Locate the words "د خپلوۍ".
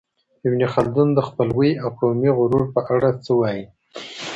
1.13-1.71